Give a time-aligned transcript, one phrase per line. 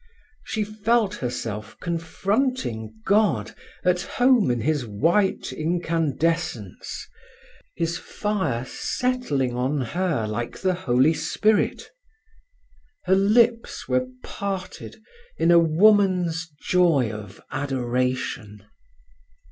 [0.43, 3.51] She felt herself confronting God
[3.85, 7.07] at home in His white incandescence,
[7.75, 11.91] His fire settling on her like the Holy Spirit.
[13.03, 14.95] Her lips were parted
[15.37, 18.65] in a woman's joy of adoration.